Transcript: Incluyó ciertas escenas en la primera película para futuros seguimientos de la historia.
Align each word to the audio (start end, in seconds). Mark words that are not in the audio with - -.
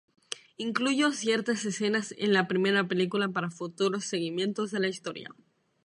Incluyó 0.57 1.11
ciertas 1.11 1.63
escenas 1.63 2.15
en 2.17 2.33
la 2.33 2.47
primera 2.47 2.87
película 2.87 3.27
para 3.29 3.51
futuros 3.51 4.03
seguimientos 4.03 4.71
de 4.71 4.79
la 4.79 4.87
historia. 4.87 5.29